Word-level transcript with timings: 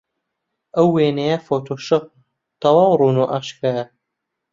ئەو 0.75 0.87
وێنەیە 0.95 1.37
فۆتۆشۆپە، 1.45 2.13
تەواو 2.61 2.97
ڕوون 2.99 3.17
و 3.19 3.29
ئاشکرایە. 3.31 3.85